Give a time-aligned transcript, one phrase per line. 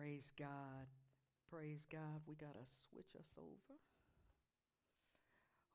[0.00, 0.88] Praise God.
[1.52, 2.24] Praise God.
[2.26, 3.76] We got to switch us over.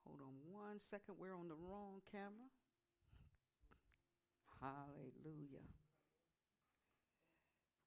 [0.04, 1.13] Hold on one second.
[1.20, 2.50] We're on the wrong camera.
[4.60, 5.62] Hallelujah.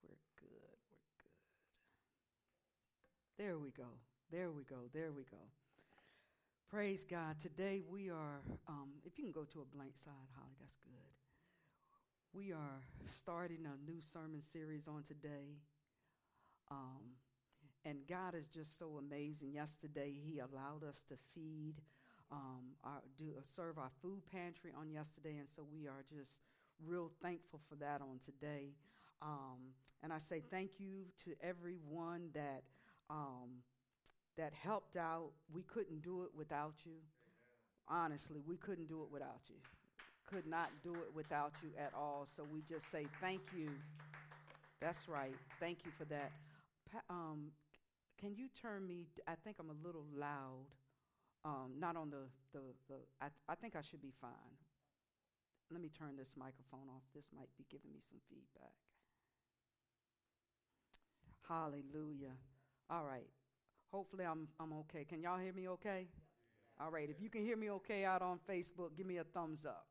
[0.06, 0.78] We're good.
[0.94, 1.42] We're good.
[3.36, 3.90] There we go.
[4.30, 4.86] There we go.
[4.94, 5.42] There we go.
[6.70, 7.40] Praise God.
[7.42, 11.10] Today we are, um, if you can go to a blank side, Holly, that's good.
[12.32, 15.58] We are starting a new sermon series on today.
[16.70, 17.16] Um,
[17.84, 19.52] and God is just so amazing.
[19.52, 21.74] Yesterday, He allowed us to feed,
[22.30, 26.40] um, our, do, uh, serve our food pantry on yesterday, and so we are just
[26.84, 28.68] real thankful for that on today.
[29.22, 29.72] Um,
[30.02, 32.62] and I say thank you to everyone that
[33.10, 33.62] um,
[34.36, 35.30] that helped out.
[35.52, 36.92] We couldn't do it without you.
[37.88, 39.56] Honestly, we couldn't do it without you.
[40.30, 42.26] Could not do it without you at all.
[42.36, 43.70] So we just say thank you.
[44.80, 45.34] That's right.
[45.58, 46.30] Thank you for that.
[47.10, 47.52] Um,
[48.20, 49.06] can you turn me?
[49.26, 50.66] I think I'm a little loud.
[51.44, 54.56] Um, not on the, the, the I, I think I should be fine.
[55.70, 57.02] Let me turn this microphone off.
[57.14, 58.72] This might be giving me some feedback.
[61.48, 62.36] Hallelujah.
[62.90, 63.28] All right.
[63.92, 65.04] Hopefully I'm I'm okay.
[65.04, 66.08] Can y'all hear me okay?
[66.80, 67.08] All right.
[67.08, 69.86] If you can hear me okay out on Facebook, give me a thumbs up.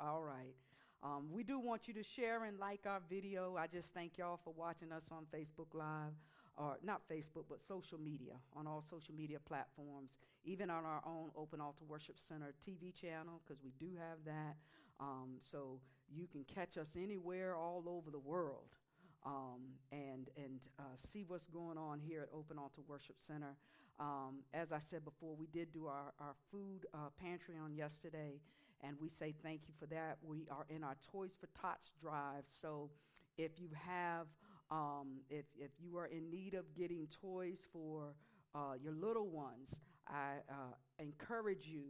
[0.00, 0.54] All right.
[1.02, 3.56] Um, we do want you to share and like our video.
[3.56, 6.14] I just thank y'all for watching us on Facebook Live,
[6.56, 11.30] or not Facebook, but social media, on all social media platforms, even on our own
[11.36, 14.56] Open Altar Worship Center TV channel, because we do have that.
[14.98, 15.80] Um, so
[16.14, 18.68] you can catch us anywhere all over the world.
[19.24, 23.56] Um, and and uh, see what's going on here at Open Altar Worship Center.
[23.98, 28.38] Um, as I said before, we did do our, our food uh, pantry on yesterday,
[28.84, 30.18] and we say thank you for that.
[30.22, 32.90] We are in our Toys for Tots drive, so
[33.38, 34.26] if you have,
[34.70, 38.14] um, if, if you are in need of getting toys for
[38.54, 41.82] uh, your little ones, I uh, encourage you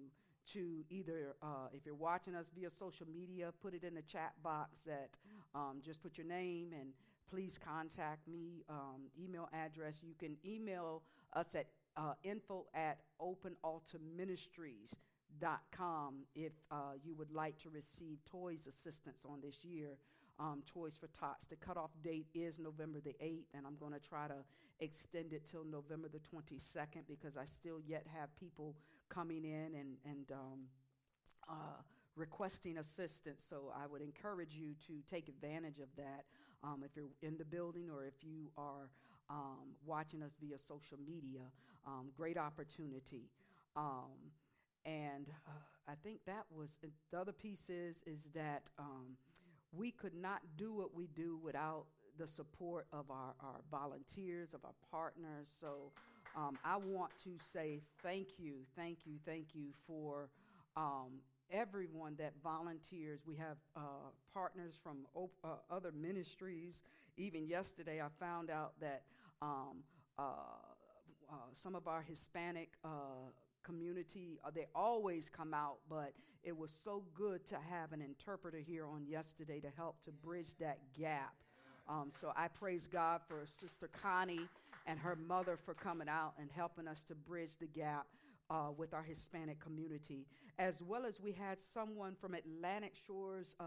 [0.52, 4.32] to either, uh, if you're watching us via social media, put it in the chat
[4.42, 5.10] box that
[5.54, 6.90] um, just put your name and
[7.30, 8.64] please contact me.
[8.68, 11.02] Um, email address, you can email
[11.34, 11.66] us at
[11.96, 19.64] uh, info at openaltarministries.com if uh, you would like to receive toys assistance on this
[19.64, 19.96] year.
[20.38, 21.46] Um, Toys for Tots.
[21.46, 24.44] The cutoff date is November the 8th, and I'm going to try to
[24.80, 28.76] extend it till November the 22nd because I still yet have people
[29.08, 30.58] coming in and, and um,
[31.48, 31.80] uh,
[32.16, 33.44] requesting assistance.
[33.48, 36.24] So I would encourage you to take advantage of that
[36.62, 38.90] um, if you're in the building or if you are
[39.30, 41.42] um, watching us via social media.
[41.86, 43.30] Um, great opportunity.
[43.76, 44.32] Um,
[44.84, 45.50] and uh,
[45.88, 49.16] I think that was the other piece is is that um,
[49.76, 51.84] we could not do what we do without
[52.18, 55.50] the support of our, our volunteers, of our partners.
[55.60, 55.92] So
[56.36, 60.28] um, I want to say thank you, thank you, thank you for
[60.76, 61.20] um,
[61.50, 63.20] everyone that volunteers.
[63.26, 63.80] We have uh,
[64.32, 66.82] partners from op- uh, other ministries.
[67.16, 69.02] Even yesterday, I found out that
[69.42, 69.82] um,
[70.18, 70.22] uh,
[71.30, 73.30] uh some of our Hispanic uh,
[73.66, 76.12] community, uh, they always come out, but
[76.44, 80.52] it was so good to have an interpreter here on yesterday to help to bridge
[80.60, 81.34] that gap.
[81.88, 84.48] Um, so I praise God for Sister Connie
[84.86, 88.06] and her mother for coming out and helping us to bridge the gap
[88.48, 90.26] uh, with our Hispanic community,
[90.58, 93.64] as well as we had someone from Atlantic Shores uh,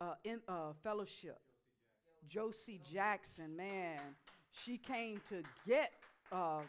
[0.00, 1.40] uh in, uh, Fellowship,
[2.26, 3.54] Josie Jackson.
[3.54, 4.00] Man,
[4.64, 5.92] she came to get
[6.30, 6.62] uh,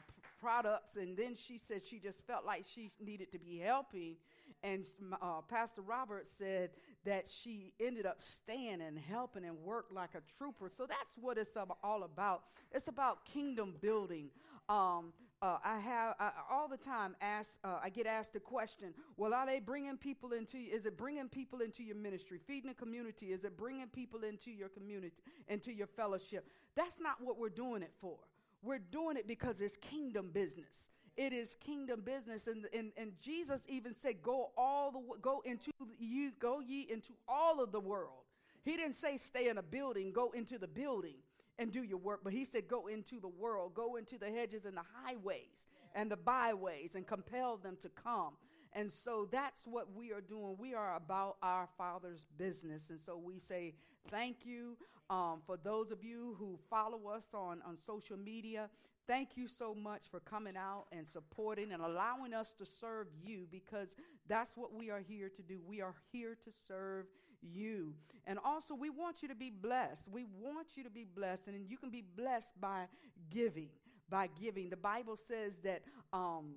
[0.43, 4.15] products, and then she said she just felt like she needed to be helping.
[4.61, 4.85] And
[5.21, 6.71] uh, Pastor Robert said
[7.05, 10.69] that she ended up staying and helping and worked like a trooper.
[10.69, 12.43] So that's what it's all about.
[12.71, 14.29] It's about kingdom building.
[14.69, 17.57] Um, uh, I have I, all the time asked.
[17.65, 20.57] Uh, I get asked the question: Well, are they bringing people into?
[20.57, 23.27] Is it bringing people into your ministry, feeding the community?
[23.33, 25.11] Is it bringing people into your community,
[25.49, 26.47] into your fellowship?
[26.75, 28.15] That's not what we're doing it for.
[28.63, 30.89] We're doing it because it's kingdom business.
[31.15, 35.71] It is kingdom business, and, and, and Jesus even said, "Go all the go into
[35.99, 38.23] you go ye into all of the world."
[38.63, 41.17] He didn't say stay in a building, go into the building
[41.59, 42.21] and do your work.
[42.23, 46.09] But he said, Go into the world, go into the hedges and the highways and
[46.09, 48.33] the byways and compel them to come.
[48.73, 50.55] And so that's what we are doing.
[50.57, 52.89] We are about our Father's business.
[52.89, 53.75] And so we say
[54.09, 54.77] thank you
[55.09, 58.69] um, for those of you who follow us on, on social media.
[59.05, 63.47] Thank you so much for coming out and supporting and allowing us to serve you
[63.51, 63.97] because
[64.29, 65.59] that's what we are here to do.
[65.67, 67.07] We are here to serve
[67.41, 67.93] you.
[68.25, 70.07] And also, we want you to be blessed.
[70.09, 72.85] We want you to be blessed, and you can be blessed by
[73.29, 73.67] giving.
[74.09, 75.81] By giving, the Bible says that
[76.13, 76.55] um,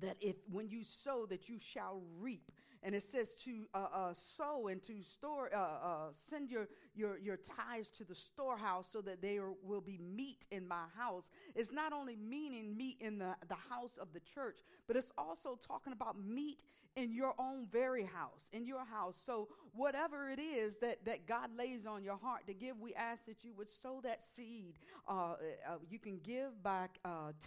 [0.00, 2.50] that if when you sow, that you shall reap
[2.82, 7.16] and it says to uh, uh, sow and to store, uh, uh, send your, your,
[7.18, 11.28] your tithes to the storehouse so that there will be meat in my house.
[11.54, 15.58] It's not only meaning meat in the, the house of the church, but it's also
[15.66, 16.64] talking about meat
[16.96, 19.16] in your own very house, in your house.
[19.24, 23.24] So, whatever it is that, that God lays on your heart to give, we ask
[23.26, 24.74] that you would sow that seed.
[25.08, 26.88] Uh, uh, you can give by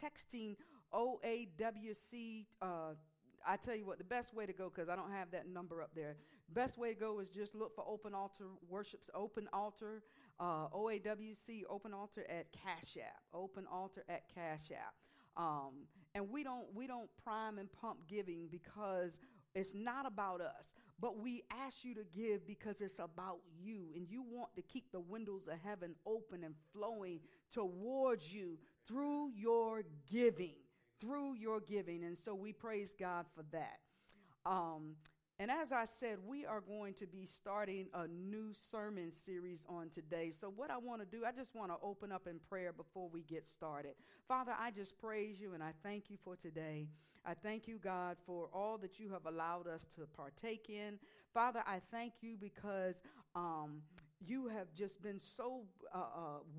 [0.02, 0.56] texting
[0.94, 2.46] OAWC
[3.48, 5.82] I tell you what, the best way to go, because I don't have that number
[5.82, 6.16] up there,
[6.54, 10.02] best way to go is just look for Open Altar Worships, Open Altar,
[10.40, 14.94] uh, OAWC, Open Altar at Cash App, Open Altar at Cash App.
[15.38, 15.74] Um,
[16.16, 19.20] and we don't, we don't prime and pump giving because
[19.54, 24.08] it's not about us, but we ask you to give because it's about you, and
[24.10, 27.20] you want to keep the windows of heaven open and flowing
[27.54, 28.58] towards you
[28.88, 30.56] through your giving
[31.02, 32.04] through your giving.
[32.04, 33.80] And so we praise God for that.
[34.46, 34.96] Um,
[35.38, 39.90] and as I said, we are going to be starting a new sermon series on
[39.90, 40.32] today.
[40.32, 43.10] So, what I want to do, I just want to open up in prayer before
[43.10, 43.96] we get started.
[44.30, 46.88] Father, I just praise you and I thank you for today.
[47.26, 51.00] I thank you, God, for all that you have allowed us to partake in.
[51.34, 53.02] Father, I thank you because
[53.36, 53.82] um,
[54.26, 55.64] you have just been so
[55.94, 56.04] uh, uh,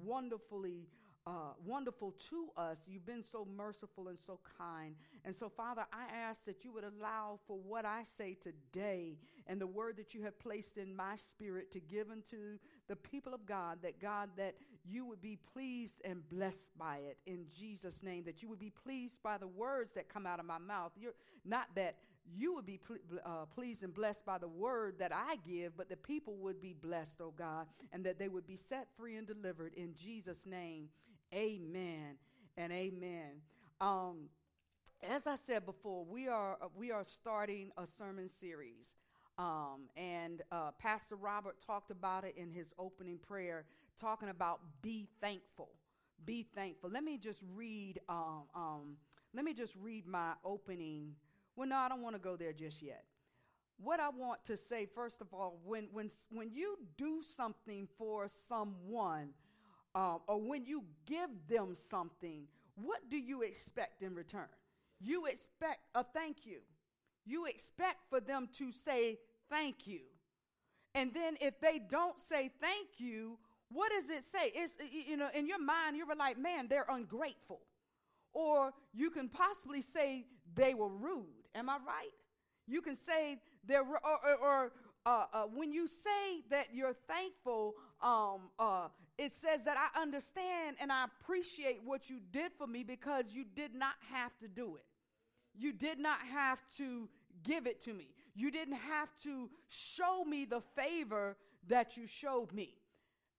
[0.05, 0.89] wonderfully
[1.26, 2.78] uh, wonderful to us.
[2.87, 4.94] You've been so merciful and so kind.
[5.25, 9.19] And so, Father, I ask that you would allow for what I say today
[9.49, 12.58] and the word that you have placed in my spirit to give unto
[12.88, 14.55] the people of God, that God, that
[14.88, 18.70] you would be pleased and blessed by it in Jesus' name, that you would be
[18.70, 20.93] pleased by the words that come out of my mouth.
[20.96, 21.14] You're
[21.44, 21.96] not that
[22.34, 22.81] you would be
[23.25, 26.72] uh, pleased and blessed by the word that I give, but the people would be
[26.72, 30.88] blessed, oh God, and that they would be set free and delivered in Jesus' name.
[31.34, 32.17] Amen
[32.56, 33.40] and amen.
[33.81, 34.28] Um,
[35.02, 38.94] as I said before, we are uh, we are starting a sermon series,
[39.38, 43.64] um, and uh, Pastor Robert talked about it in his opening prayer,
[44.00, 45.70] talking about be thankful,
[46.25, 46.90] be thankful.
[46.90, 48.00] Let me just read.
[48.08, 48.96] Um, um
[49.34, 51.12] let me just read my opening.
[51.56, 53.05] Well, no, I don't want to go there just yet.
[53.79, 58.29] What I want to say, first of all, when when when you do something for
[58.29, 59.31] someone
[59.96, 62.43] um, or when you give them something,
[62.75, 64.46] what do you expect in return?
[65.00, 66.58] You expect a thank you.
[67.25, 70.00] You expect for them to say thank you.
[70.94, 73.38] And then if they don't say thank you,
[73.72, 74.52] what does it say?
[74.54, 74.76] It's,
[75.08, 77.60] you know, in your mind, you're like, man, they're ungrateful.
[78.34, 81.25] Or you can possibly say they were rude.
[81.54, 82.12] Am I right?
[82.66, 84.72] You can say they're, or, or, or
[85.06, 88.88] uh, uh, when you say that you're thankful, um, uh,
[89.19, 93.45] it says that I understand and I appreciate what you did for me because you
[93.55, 94.85] did not have to do it.
[95.59, 97.09] You did not have to
[97.43, 98.09] give it to me.
[98.35, 101.37] You didn't have to show me the favor
[101.69, 102.75] that you showed me.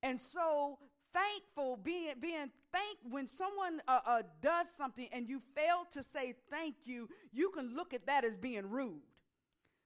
[0.02, 0.80] And so,
[1.14, 6.34] thankful, being, being thank when someone uh, uh, does something and you fail to say
[6.50, 9.02] thank you, you can look at that as being rude.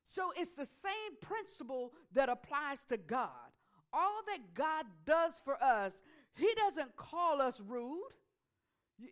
[0.05, 3.50] So, it's the same principle that applies to God
[3.93, 6.01] all that God does for us,
[6.35, 8.11] He doesn't call us rude.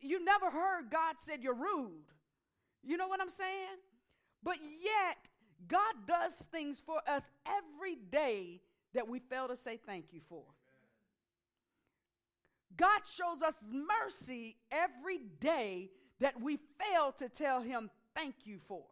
[0.01, 2.05] You never heard God said you're rude.
[2.83, 3.77] You know what I'm saying?
[4.43, 5.17] But yet,
[5.67, 8.61] God does things for us every day
[8.93, 10.43] that we fail to say thank you for.
[12.77, 18.83] God shows us mercy every day that we fail to tell Him thank you for.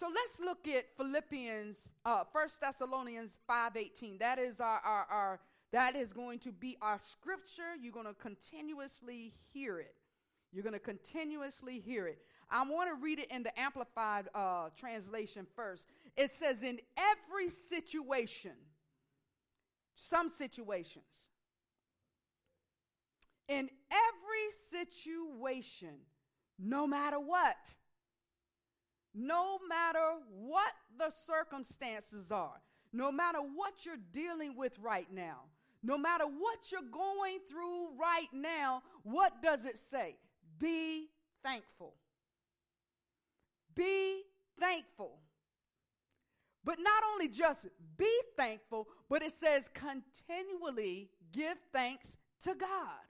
[0.00, 4.18] So let's look at Philippians, uh, 1 Thessalonians 5.18.
[4.18, 5.40] That is our, our, our,
[5.72, 7.76] that is going to be our scripture.
[7.78, 9.94] You're going to continuously hear it.
[10.54, 12.16] You're going to continuously hear it.
[12.50, 15.84] I want to read it in the Amplified uh, translation first.
[16.16, 18.52] It says, in every situation,
[19.96, 21.04] some situations,
[23.48, 25.92] in every situation,
[26.58, 27.58] no matter what,
[29.14, 32.60] no matter what the circumstances are,
[32.92, 35.40] no matter what you're dealing with right now,
[35.82, 40.16] no matter what you're going through right now, what does it say?
[40.58, 41.08] Be
[41.42, 41.94] thankful.
[43.74, 44.22] Be
[44.58, 45.18] thankful.
[46.64, 53.09] But not only just be thankful, but it says continually give thanks to God.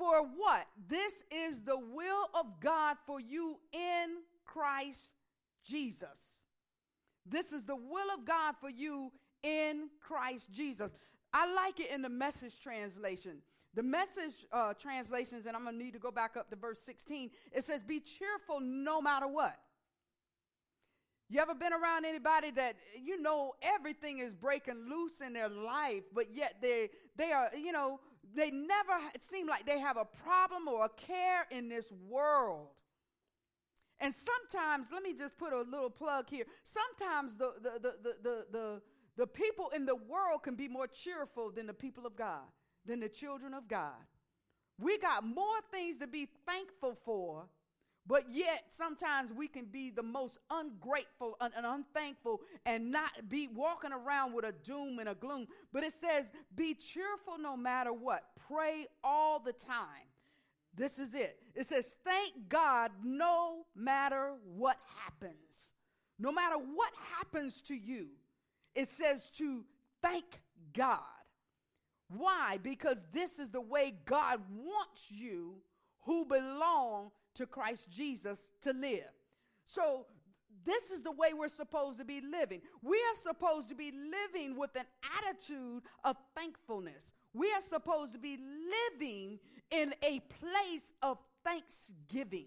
[0.00, 0.66] For what?
[0.88, 5.12] This is the will of God for you in Christ
[5.62, 6.40] Jesus.
[7.26, 10.90] This is the will of God for you in Christ Jesus.
[11.34, 13.42] I like it in the message translation.
[13.74, 16.78] The message uh, translations, and I'm going to need to go back up to verse
[16.78, 19.58] 16, it says, Be cheerful no matter what.
[21.30, 26.02] You ever been around anybody that you know everything is breaking loose in their life,
[26.12, 28.00] but yet they they are, you know,
[28.34, 32.66] they never seem like they have a problem or a care in this world.
[34.00, 36.46] And sometimes, let me just put a little plug here.
[36.64, 38.82] Sometimes the the the the the, the,
[39.16, 42.42] the people in the world can be more cheerful than the people of God,
[42.84, 44.02] than the children of God.
[44.80, 47.46] We got more things to be thankful for
[48.10, 53.92] but yet, sometimes we can be the most ungrateful and unthankful and not be walking
[53.92, 55.46] around with a doom and a gloom.
[55.72, 60.08] But it says, be cheerful no matter what, pray all the time.
[60.74, 61.38] This is it.
[61.54, 65.70] It says, thank God no matter what happens.
[66.18, 68.08] No matter what happens to you,
[68.74, 69.64] it says to
[70.02, 70.24] thank
[70.72, 70.98] God.
[72.08, 72.58] Why?
[72.60, 75.58] Because this is the way God wants you
[76.00, 79.10] who belong to Christ Jesus to live.
[79.66, 80.06] So,
[80.64, 82.60] this is the way we're supposed to be living.
[82.82, 84.84] We are supposed to be living with an
[85.18, 87.12] attitude of thankfulness.
[87.32, 88.38] We are supposed to be
[88.98, 89.38] living
[89.70, 92.46] in a place of thanksgiving.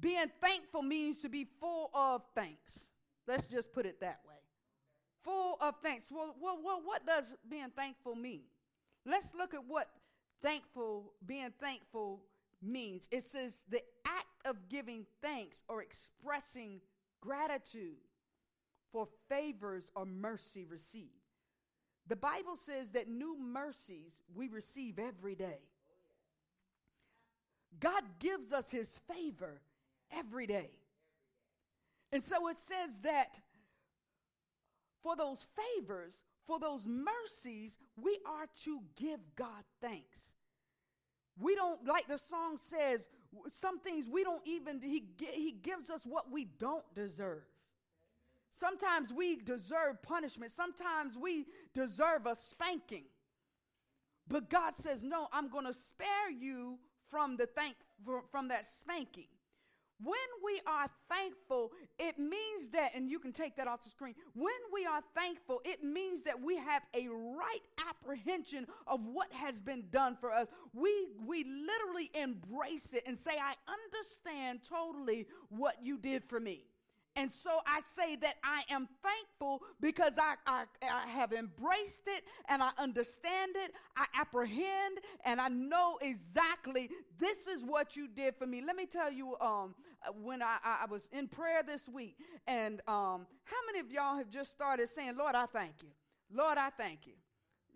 [0.00, 2.90] Being thankful means to be full of thanks.
[3.26, 4.36] Let's just put it that way.
[5.24, 6.04] Full of thanks.
[6.10, 8.42] Well, well, well what does being thankful mean?
[9.04, 9.88] Let's look at what
[10.42, 12.22] thankful, being thankful
[12.62, 13.08] means.
[13.10, 16.80] It says the act of giving thanks or expressing
[17.20, 17.98] gratitude
[18.92, 21.10] for favors or mercy received.
[22.08, 25.60] The Bible says that new mercies we receive every day.
[27.78, 29.60] God gives us his favor
[30.10, 30.70] every day.
[32.12, 33.38] And so it says that
[35.02, 36.14] for those favors,
[36.46, 40.32] for those mercies, we are to give God thanks.
[41.40, 43.06] We don't, like the song says,
[43.50, 47.42] some things we don't even, he, he gives us what we don't deserve.
[48.54, 50.50] Sometimes we deserve punishment.
[50.50, 53.04] Sometimes we deserve a spanking.
[54.28, 56.78] But God says, No, I'm going to spare you
[57.10, 57.74] from the thank
[58.30, 59.26] from that spanking.
[60.02, 64.14] When we are thankful, it means that, and you can take that off the screen.
[64.34, 69.60] When we are thankful, it means that we have a right apprehension of what has
[69.60, 70.48] been done for us.
[70.72, 76.64] We, we literally embrace it and say, I understand totally what you did for me.
[77.16, 82.24] And so I say that I am thankful because I, I, I, have embraced it
[82.48, 83.72] and I understand it.
[83.96, 86.88] I apprehend and I know exactly
[87.18, 88.62] this is what you did for me.
[88.64, 89.74] Let me tell you, um,
[90.22, 92.16] when I, I was in prayer this week,
[92.46, 95.88] and um, how many of y'all have just started saying, Lord, I thank you.
[96.32, 97.14] Lord, I thank you.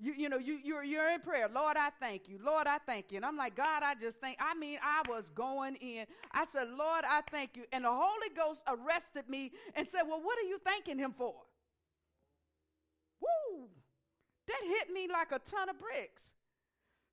[0.01, 1.49] You, you know, you, you're, you're in prayer.
[1.53, 2.39] Lord, I thank you.
[2.45, 3.17] Lord, I thank you.
[3.17, 4.37] And I'm like, God, I just thank.
[4.41, 6.07] I mean, I was going in.
[6.33, 7.65] I said, Lord, I thank you.
[7.73, 11.35] And the Holy Ghost arrested me and said, Well, what are you thanking him for?
[13.21, 13.69] Woo!
[14.49, 16.23] That hit me like a ton of bricks.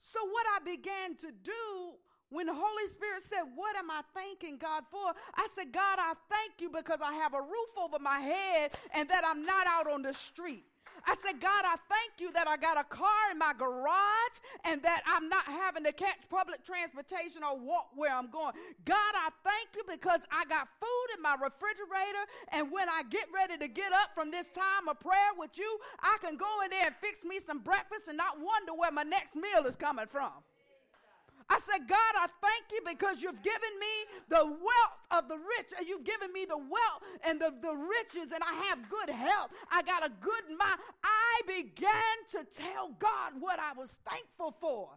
[0.02, 1.94] So, what I began to do
[2.32, 5.14] when the Holy Spirit said, What am I thanking God for?
[5.36, 9.08] I said, God, I thank you because I have a roof over my head and
[9.10, 10.66] that I'm not out on the street.
[11.06, 14.82] I said, God, I thank you that I got a car in my garage and
[14.84, 18.54] that I'm not having to catch public transportation or walk where I'm going.
[18.86, 22.26] God, I thank you because I got food in my refrigerator.
[22.50, 25.80] And when I get ready to get up from this time of prayer with you,
[26.02, 29.04] I can go in there and fix me some breakfast and not wonder where my
[29.04, 30.32] next meal is coming from.
[31.52, 33.96] I said, God, I thank you because you've given me
[34.30, 35.68] the wealth of the rich.
[35.78, 39.52] And you've given me the wealth and the, the riches, and I have good health.
[39.70, 40.80] I got a good mind.
[41.04, 44.92] I began to tell God what I was thankful for.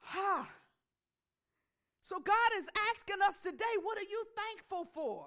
[0.00, 0.48] Ha.
[2.08, 5.26] So God is asking us today, what are you thankful for?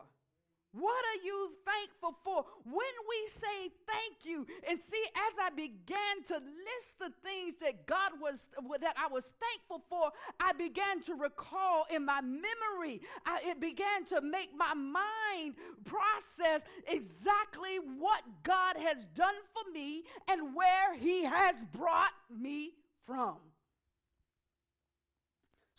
[0.74, 2.46] What are you thankful for?
[2.66, 7.86] When we say thank you, and see, as I began to list the things that
[7.86, 8.48] God was,
[8.82, 13.02] that I was thankful for, I began to recall in my memory.
[13.24, 20.04] I, it began to make my mind process exactly what God has done for me
[20.30, 22.72] and where He has brought me
[23.06, 23.38] from.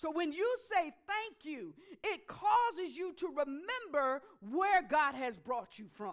[0.04, 4.20] So when you say thank you, it causes you to remember
[4.50, 6.12] where God has brought you from.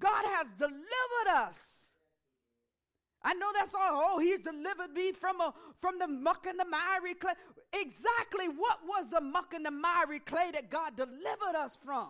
[0.00, 1.64] God has delivered us.
[3.22, 3.82] I know that's all.
[3.82, 7.34] Oh, he's delivered me from a from the muck and the miry clay.
[7.72, 12.08] Exactly what was the muck and the miry clay that God delivered us from?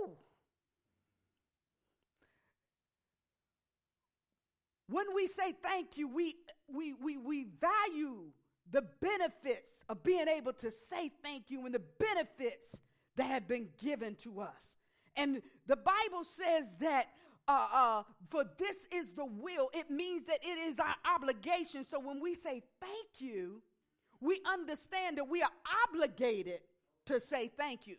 [0.00, 0.12] Woo!
[4.88, 6.36] When we say thank you, we
[6.68, 8.32] we we we value
[8.70, 12.80] the benefits of being able to say thank you and the benefits
[13.16, 14.76] that have been given to us.
[15.16, 17.08] And the Bible says that
[17.48, 21.82] uh, uh, for this is the will, it means that it is our obligation.
[21.82, 23.62] So when we say thank you,
[24.20, 25.50] we understand that we are
[25.88, 26.60] obligated
[27.06, 27.96] to say thank you.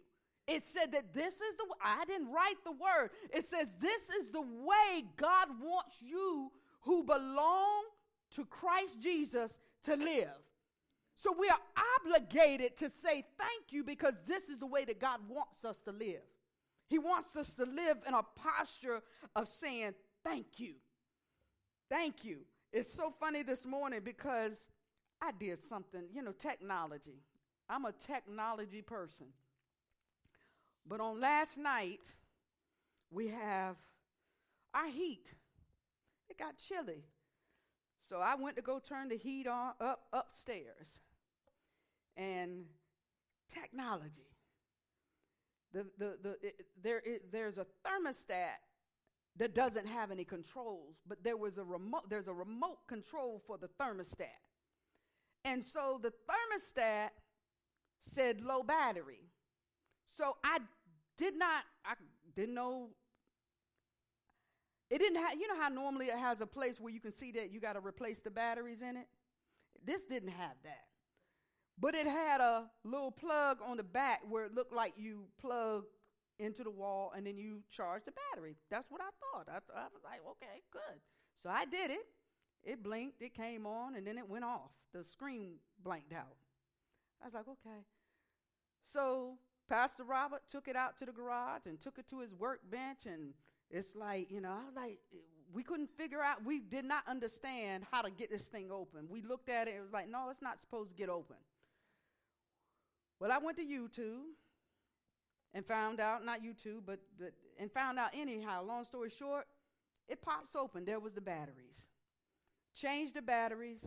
[0.47, 3.09] It said that this is the I didn't write the word.
[3.33, 7.83] It says this is the way God wants you who belong
[8.35, 10.29] to Christ Jesus to live.
[11.21, 11.59] So we are
[12.05, 15.91] obligated to say thank you because this is the way that God wants us to
[15.91, 16.21] live.
[16.87, 19.01] He wants us to live in a posture
[19.35, 20.75] of saying, Thank you.
[21.89, 22.39] Thank you.
[22.71, 24.67] It's so funny this morning because
[25.21, 27.19] I did something, you know, technology.
[27.69, 29.27] I'm a technology person.
[30.87, 32.01] But on last night,
[33.11, 33.75] we have
[34.73, 35.25] our heat.
[36.29, 37.03] It got chilly.
[38.07, 41.01] So I went to go turn the heat on up upstairs.
[42.17, 42.65] And
[43.53, 44.27] technology.
[45.73, 48.57] The, the, the, it, there, it, there's a thermostat
[49.37, 53.57] that doesn't have any controls, but there was a remote, there's a remote control for
[53.57, 54.27] the thermostat.
[55.45, 57.09] And so the thermostat
[58.03, 59.29] said low battery.
[60.17, 60.59] So I
[61.17, 61.93] did not, I
[62.35, 62.89] didn't know.
[64.89, 67.31] It didn't have, you know how normally it has a place where you can see
[67.33, 69.07] that you got to replace the batteries in it?
[69.85, 70.88] This didn't have that.
[71.79, 75.85] But it had a little plug on the back where it looked like you plug
[76.37, 78.55] into the wall and then you charge the battery.
[78.69, 79.47] That's what I thought.
[79.47, 80.99] I, th- I was like, okay, good.
[81.41, 82.05] So I did it.
[82.63, 84.71] It blinked, it came on, and then it went off.
[84.93, 86.35] The screen blanked out.
[87.21, 87.79] I was like, okay.
[88.91, 89.37] So
[89.69, 93.33] Pastor Robert took it out to the garage and took it to his workbench, and
[93.69, 94.99] it's like, you know, I was like,
[95.53, 99.07] we couldn't figure out, we did not understand how to get this thing open.
[99.09, 101.37] We looked at it, it was like, no, it's not supposed to get open.
[103.19, 104.23] Well, I went to YouTube
[105.53, 109.45] and found out, not YouTube, but, but and found out anyhow, long story short,
[110.07, 110.85] it pops open.
[110.85, 111.87] There was the batteries.
[112.73, 113.85] Changed the batteries,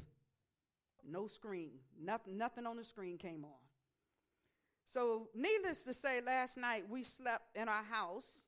[1.09, 1.73] no screen.
[2.01, 3.51] Nothing, nothing on the screen came on.
[4.93, 8.43] So, needless to say, last night we slept in our house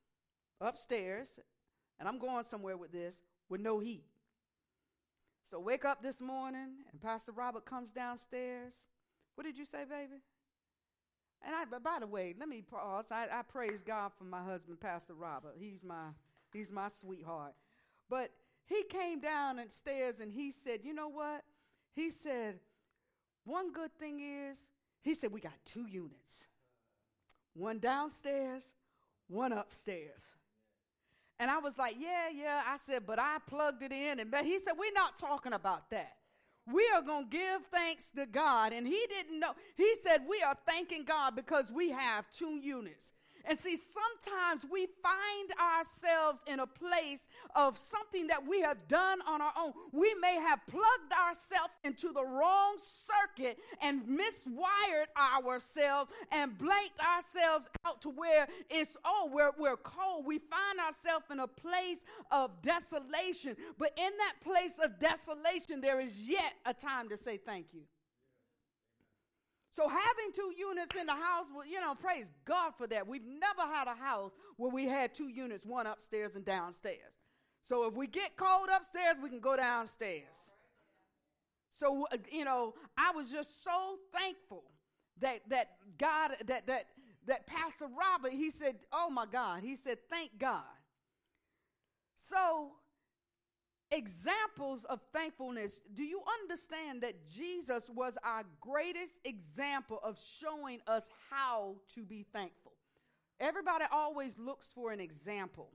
[0.61, 1.39] upstairs,
[1.99, 3.15] and I'm going somewhere with this,
[3.49, 4.05] with no heat.
[5.49, 8.73] So, wake up this morning, and Pastor Robert comes downstairs.
[9.33, 10.21] What did you say, baby?
[11.45, 13.05] And I, by the way, let me pause.
[13.11, 15.55] I, I praise God for my husband, Pastor Robert.
[15.59, 16.07] He's my,
[16.51, 17.53] he's my sweetheart.
[18.09, 18.31] But
[18.65, 21.43] he came down and stairs and he said, You know what?
[21.93, 22.59] He said,
[23.43, 24.57] One good thing is,
[25.01, 26.47] he said, We got two units
[27.53, 28.63] one downstairs,
[29.27, 30.23] one upstairs.
[31.39, 32.63] And I was like, Yeah, yeah.
[32.67, 34.19] I said, But I plugged it in.
[34.19, 36.15] And he said, We're not talking about that
[36.71, 38.73] we are going to give thanks to God.
[38.73, 39.53] And he didn't know.
[39.75, 43.13] He said, We are thanking God because we have two units.
[43.47, 49.19] And see, sometimes we find ourselves in a place of something that we have done
[49.27, 49.73] on our own.
[49.91, 57.69] We may have plugged ourselves into the wrong circuit and miswired ourselves and blanked ourselves
[57.85, 60.25] out to where it's, oh, we're, we're cold.
[60.25, 63.55] We find ourselves in a place of desolation.
[63.77, 67.81] But in that place of desolation, there is yet a time to say thank you.
[69.75, 73.05] So having two units in the house, well, you know, praise God for that.
[73.05, 77.11] We've never had a house where we had two units, one upstairs and downstairs.
[77.67, 80.23] So if we get cold upstairs, we can go downstairs.
[81.73, 84.63] So uh, you know, I was just so thankful
[85.19, 86.85] that that God that that
[87.27, 90.63] that Pastor Robert he said, "Oh my God," he said, "Thank God."
[92.29, 92.71] So
[93.95, 101.03] examples of thankfulness, do you understand that Jesus was our greatest example of showing us
[101.29, 102.73] how to be thankful?
[103.39, 105.69] Everybody always looks for an example.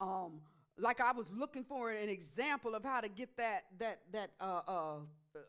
[0.00, 0.40] Um,
[0.78, 4.60] like I was looking for an example of how to get that that that uh,
[4.68, 4.94] uh,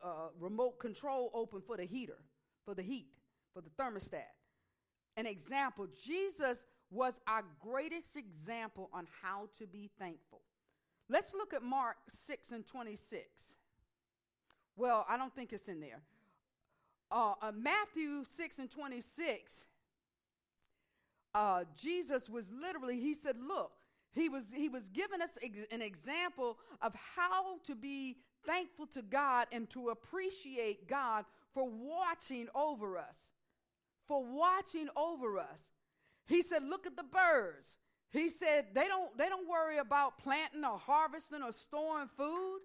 [0.04, 2.18] uh, remote control open for the heater,
[2.66, 3.08] for the heat,
[3.54, 4.32] for the thermostat.
[5.18, 5.88] An example.
[6.06, 10.42] Jesus was our greatest example on how to be thankful.
[11.10, 13.24] Let's look at Mark 6 and 26.
[14.76, 16.02] Well, I don't think it's in there.
[17.10, 19.66] Uh, uh, Matthew 6 and 26,
[21.34, 23.72] uh, Jesus was literally, he said, Look,
[24.12, 29.02] he was, he was giving us ex- an example of how to be thankful to
[29.02, 33.32] God and to appreciate God for watching over us.
[34.08, 35.70] For watching over us.
[36.28, 37.70] He said, Look at the birds.
[38.12, 42.60] He said, they don't, they don't worry about planting or harvesting or storing food.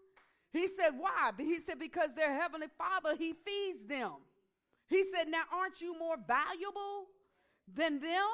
[0.52, 1.30] He said, Why?
[1.36, 4.12] He said, Because their heavenly Father, He feeds them.
[4.88, 7.06] He said, Now aren't you more valuable
[7.74, 8.26] than them?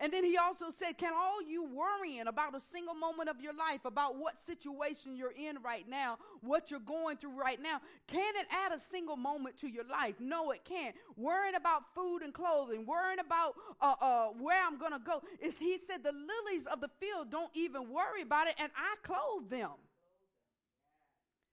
[0.00, 3.54] And then he also said, Can all you worrying about a single moment of your
[3.54, 8.34] life, about what situation you're in right now, what you're going through right now, can
[8.36, 10.16] it add a single moment to your life?
[10.18, 10.96] No, it can't.
[11.16, 15.22] Worrying about food and clothing, worrying about uh, uh, where I'm going to go.
[15.40, 18.96] Is he said, The lilies of the field don't even worry about it, and I
[19.04, 19.70] clothe them.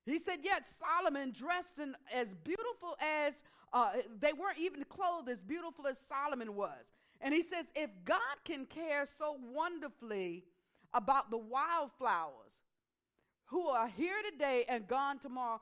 [0.07, 5.39] He said, Yet Solomon dressed in as beautiful as uh, they weren't even clothed as
[5.41, 6.91] beautiful as Solomon was.
[7.21, 10.43] And he says, if God can care so wonderfully
[10.93, 12.53] about the wildflowers
[13.45, 15.61] who are here today and gone tomorrow,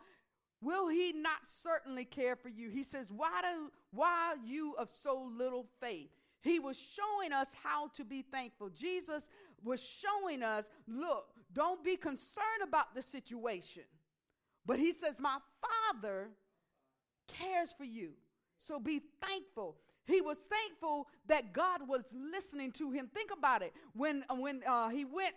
[0.62, 2.69] will he not certainly care for you?
[2.69, 6.10] He says, why, do, why are you of so little faith?
[6.41, 8.69] He was showing us how to be thankful.
[8.69, 9.28] Jesus
[9.63, 13.84] was showing us, look, don't be concerned about the situation.
[14.65, 16.30] But he says, My Father
[17.28, 18.12] cares for you.
[18.60, 19.76] So be thankful.
[20.10, 23.10] He was thankful that God was listening to him.
[23.13, 23.74] Think about it.
[23.93, 25.36] When, when uh, he went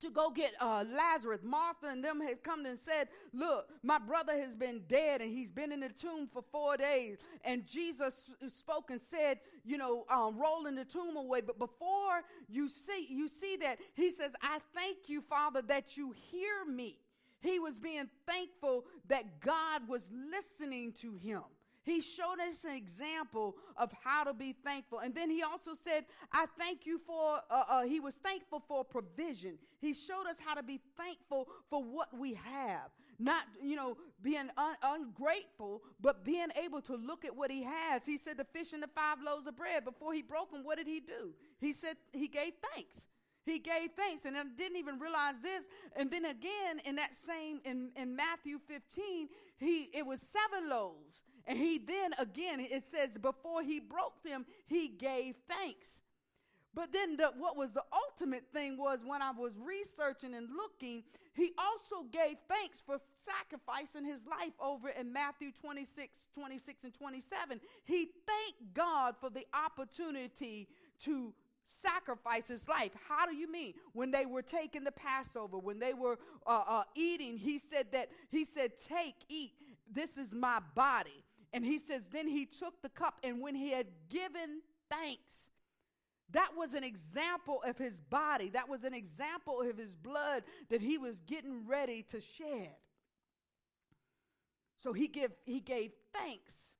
[0.00, 1.40] to go get uh, Lazarus.
[1.42, 5.50] Martha and them had come and said, Look, my brother has been dead and he's
[5.50, 7.18] been in the tomb for four days.
[7.44, 11.40] And Jesus spoke and said, You know, um, rolling the tomb away.
[11.40, 16.14] But before you see, you see that, he says, I thank you, Father, that you
[16.30, 16.98] hear me.
[17.40, 21.42] He was being thankful that God was listening to him.
[21.88, 24.98] He showed us an example of how to be thankful.
[24.98, 28.84] And then he also said, I thank you for, uh, uh, he was thankful for
[28.84, 29.54] provision.
[29.80, 32.90] He showed us how to be thankful for what we have.
[33.18, 38.04] Not, you know, being un- ungrateful, but being able to look at what he has.
[38.04, 39.86] He said the fish and the five loaves of bread.
[39.86, 41.32] Before he broke them, what did he do?
[41.58, 43.06] He said he gave thanks.
[43.46, 45.64] He gave thanks and I didn't even realize this.
[45.96, 51.22] And then again in that same in, in Matthew 15, he it was seven loaves
[51.48, 56.02] and he then again, it says, before he broke them, he gave thanks.
[56.74, 61.02] But then the, what was the ultimate thing was when I was researching and looking,
[61.32, 67.60] he also gave thanks for sacrificing his life over in Matthew 26, 26 and 27.
[67.84, 70.68] He thanked God for the opportunity
[71.04, 71.32] to
[71.66, 72.92] sacrifice his life.
[73.08, 73.72] How do you mean?
[73.94, 78.10] When they were taking the Passover, when they were uh, uh, eating, he said that,
[78.30, 79.52] he said, take, eat,
[79.90, 81.24] this is my body.
[81.52, 85.50] And he says, Then he took the cup, and when he had given thanks,
[86.32, 88.50] that was an example of his body.
[88.50, 92.74] That was an example of his blood that he was getting ready to shed.
[94.82, 96.74] So he, give, he gave thanks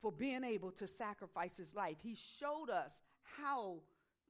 [0.00, 1.96] for being able to sacrifice his life.
[2.02, 3.02] He showed us
[3.38, 3.76] how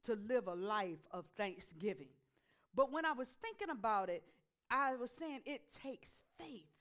[0.03, 2.09] to live a life of thanksgiving.
[2.75, 4.23] But when I was thinking about it,
[4.69, 6.72] I was saying it takes faith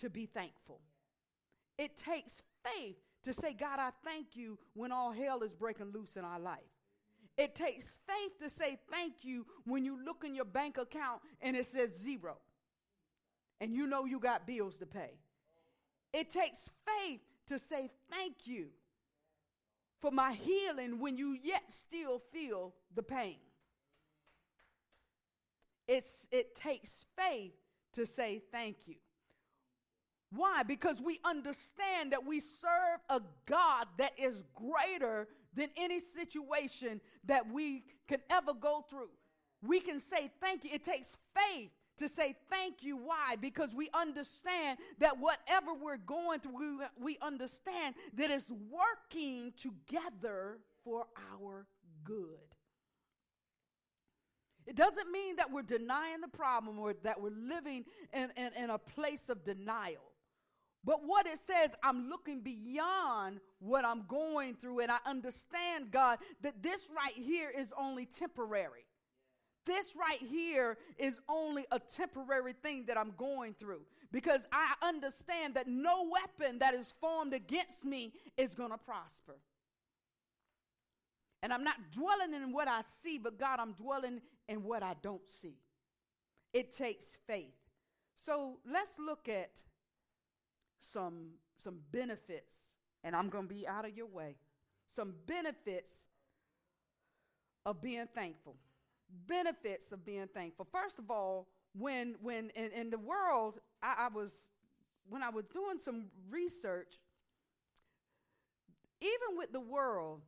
[0.00, 0.80] to be thankful.
[1.78, 6.16] It takes faith to say, God, I thank you when all hell is breaking loose
[6.16, 6.60] in our life.
[7.36, 11.56] It takes faith to say thank you when you look in your bank account and
[11.56, 12.36] it says zero
[13.60, 15.18] and you know you got bills to pay.
[16.12, 18.66] It takes faith to say thank you
[20.00, 23.38] for my healing when you yet still feel the pain.
[25.88, 27.54] It's, it takes faith
[27.94, 28.96] to say thank you.
[30.34, 30.62] Why?
[30.62, 37.50] Because we understand that we serve a God that is greater than any situation that
[37.52, 39.10] we can ever go through.
[39.62, 40.70] We can say thank you.
[40.72, 42.96] It takes faith to say thank you.
[42.96, 43.36] Why?
[43.40, 51.06] Because we understand that whatever we're going through, we, understand that it's working together for
[51.32, 51.66] our
[52.02, 52.26] good.
[54.66, 58.70] It doesn't mean that we're denying the problem or that we're living in, in, in
[58.70, 60.13] a place of denial.
[60.84, 66.18] But what it says, I'm looking beyond what I'm going through, and I understand, God,
[66.42, 68.84] that this right here is only temporary.
[69.64, 73.80] This right here is only a temporary thing that I'm going through
[74.12, 79.38] because I understand that no weapon that is formed against me is going to prosper.
[81.42, 84.94] And I'm not dwelling in what I see, but God, I'm dwelling in what I
[85.02, 85.56] don't see.
[86.52, 87.54] It takes faith.
[88.26, 89.62] So let's look at
[90.92, 92.54] some, some benefits,
[93.02, 94.36] and I'm going to be out of your way.
[94.94, 96.06] Some benefits
[97.66, 98.56] of being thankful.
[99.26, 100.66] Benefits of being thankful.
[100.70, 104.32] First of all, when when in, in the world, I, I was
[105.08, 106.94] when I was doing some research,
[109.00, 110.20] even with the world,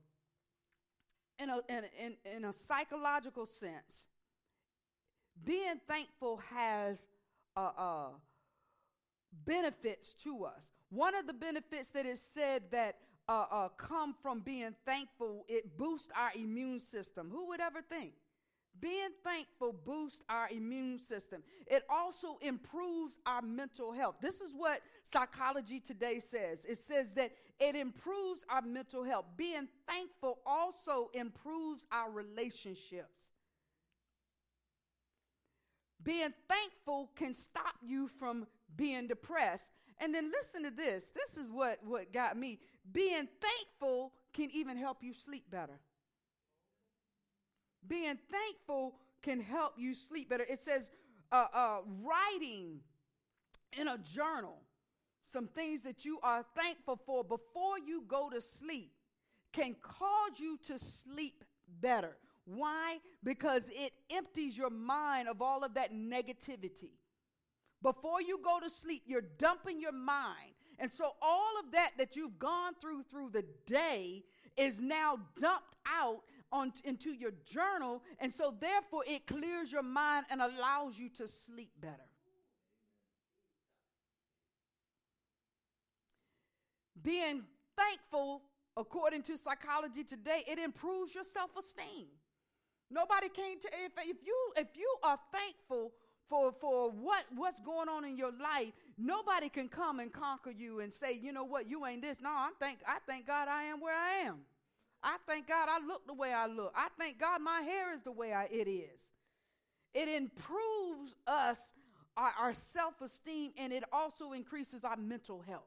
[1.39, 4.07] in a, in, in, in a psychological sense,
[5.45, 7.03] being thankful has
[7.57, 8.09] uh, uh,
[9.45, 10.71] benefits to us.
[10.91, 12.97] One of the benefits that is said that
[13.29, 17.29] uh, uh, come from being thankful, it boosts our immune system.
[17.31, 18.13] Who would ever think?
[18.79, 21.43] Being thankful boosts our immune system.
[21.67, 24.17] It also improves our mental health.
[24.21, 26.65] This is what psychology today says.
[26.67, 29.25] It says that it improves our mental health.
[29.37, 33.29] Being thankful also improves our relationships.
[36.03, 39.71] Being thankful can stop you from being depressed.
[39.99, 41.11] And then listen to this.
[41.15, 42.59] This is what, what got me.
[42.93, 45.81] Being thankful can even help you sleep better.
[47.87, 50.45] Being thankful can help you sleep better.
[50.49, 50.91] It says
[51.33, 52.81] uh, uh, writing
[53.79, 54.59] in a journal
[55.25, 58.93] some things that you are thankful for before you go to sleep
[59.53, 61.45] can cause you to sleep
[61.81, 62.17] better.
[62.45, 62.99] Why?
[63.25, 66.91] Because it empties your mind of all of that negativity.
[67.83, 70.55] Before you go to sleep, you're dumping your mind.
[70.79, 74.25] And so all of that that you've gone through through the day
[74.57, 78.03] is now dumped out on, into your journal.
[78.19, 81.95] And so therefore it clears your mind and allows you to sleep better.
[87.03, 87.43] Being
[87.77, 88.43] thankful,
[88.77, 92.09] according to psychology today, it improves your self-esteem.
[92.91, 95.93] Nobody came to if, if you if you are thankful
[96.29, 100.81] for for what what's going on in your life, nobody can come and conquer you
[100.81, 102.21] and say, you know what, you ain't this.
[102.21, 104.39] No, I'm thank I thank God I am where I am.
[105.03, 106.73] I thank God I look the way I look.
[106.75, 109.01] I thank God my hair is the way I, it is.
[109.95, 111.75] It improves us
[112.17, 115.63] our, our self-esteem and it also increases our mental health.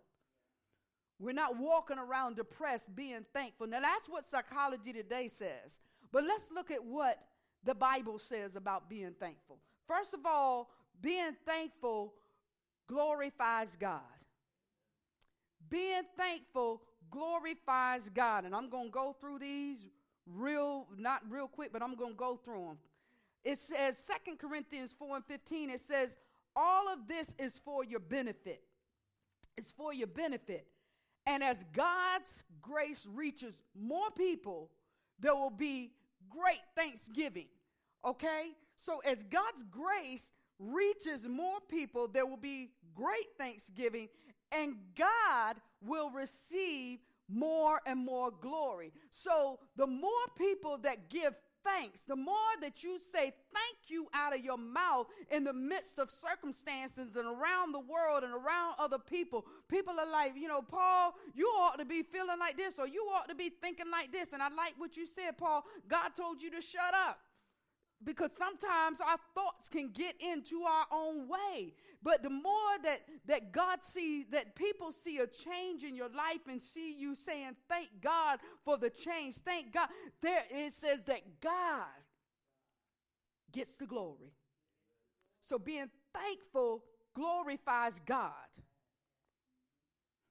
[1.20, 3.68] We're not walking around depressed being thankful.
[3.68, 5.80] Now that's what psychology today says.
[6.12, 7.20] But let's look at what
[7.64, 9.60] the Bible says about being thankful.
[9.90, 10.70] First of all,
[11.02, 12.14] being thankful
[12.88, 14.02] glorifies God.
[15.68, 18.46] Being thankful glorifies God.
[18.46, 19.80] And I'm going to go through these
[20.28, 22.78] real, not real quick, but I'm going to go through them.
[23.44, 26.20] It says, Second Corinthians 4 and 15, it says,
[26.56, 28.62] all of this is for your benefit.
[29.58, 30.68] It's for your benefit.
[31.26, 34.70] And as God's grace reaches more people,
[35.20, 35.94] there will be
[36.30, 37.48] great thanksgiving.
[38.06, 38.52] Okay?
[38.84, 44.10] So as God's grace reaches more people, there will be great thanksgiving,
[44.52, 48.92] and God will receive more and more glory.
[49.12, 54.34] So the more people that give thanks, the more that you say thank you out
[54.34, 58.98] of your mouth in the midst of circumstances and around the world and around other
[58.98, 62.88] people, people are like, you know, Paul, you ought to be feeling like this or
[62.88, 64.34] you ought to be thinking like this.
[64.34, 65.64] And I like what you said, Paul.
[65.88, 67.20] God told you to shut up
[68.04, 71.74] because sometimes our thoughts can get into our own way.
[72.02, 76.48] But the more that that god sees that people see a change in your life
[76.48, 79.36] and see you saying thank god for the change.
[79.36, 79.90] Thank god.
[80.22, 81.86] There it says that god
[83.52, 84.32] gets the glory.
[85.50, 86.84] So being thankful
[87.14, 88.32] glorifies god.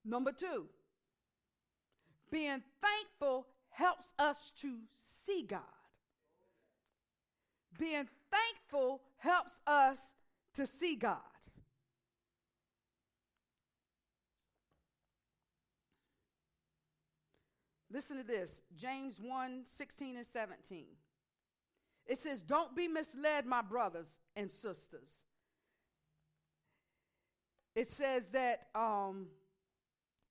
[0.04, 0.66] Number two
[2.30, 5.77] being thankful helps us to see god
[7.78, 10.12] being thankful helps us
[10.54, 11.18] to see God.
[17.90, 20.84] Listen to this James 1 16 and 17.
[22.06, 25.20] It says, Don't be misled, my brothers and sisters.
[27.74, 29.28] It says that um,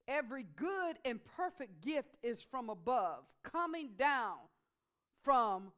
[0.08, 4.36] every good and perfect gift is from above, coming down
[5.24, 5.72] from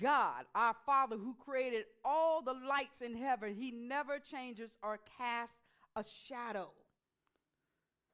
[0.00, 5.58] God, our Father who created all the lights in heaven, he never changes or casts
[5.96, 6.70] a shadow.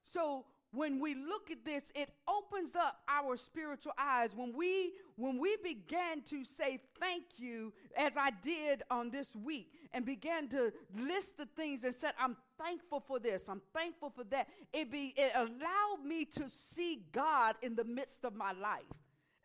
[0.04, 4.30] So when we look at this, it opens up our spiritual eyes.
[4.34, 9.72] When we when we began to say thank you, as I did on this week,
[9.94, 14.24] and began to list the things and said, I'm thankful for this, I'm thankful for
[14.24, 18.84] that, it be it allowed me to see God in the midst of my life.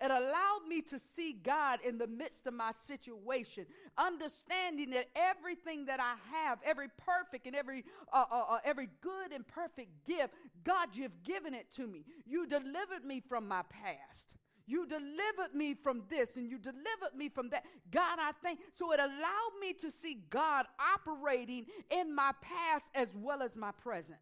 [0.01, 5.85] It allowed me to see God in the midst of my situation, understanding that everything
[5.85, 10.33] that I have, every perfect and every uh, uh, uh, every good and perfect gift,
[10.63, 12.03] God, you've given it to me.
[12.25, 14.37] You delivered me from my past.
[14.65, 17.65] You delivered me from this and you delivered me from that.
[17.91, 18.59] God, I thank.
[18.73, 23.71] So it allowed me to see God operating in my past as well as my
[23.71, 24.17] present.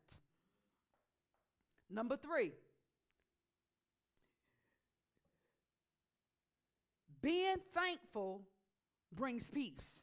[1.89, 2.51] Number three,
[7.21, 8.41] being thankful
[9.11, 9.99] brings peace.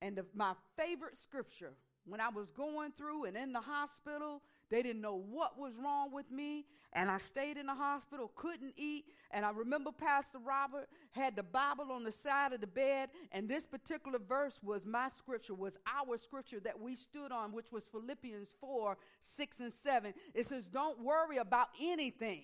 [0.00, 1.72] And the, my favorite scripture,
[2.04, 6.12] when I was going through and in the hospital, they didn't know what was wrong
[6.12, 6.64] with me.
[6.94, 9.04] And I stayed in the hospital, couldn't eat.
[9.30, 13.10] And I remember Pastor Robert had the Bible on the side of the bed.
[13.30, 17.70] And this particular verse was my scripture, was our scripture that we stood on, which
[17.70, 20.14] was Philippians 4 6 and 7.
[20.34, 22.42] It says, Don't worry about anything,